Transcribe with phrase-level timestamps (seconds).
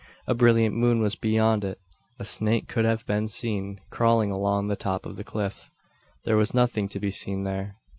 [0.25, 1.79] A brilliant moon was beyond it.
[2.17, 5.69] A snake could have been seen crawling along the top of the cliff.
[6.25, 7.75] There was nothing to be seen there.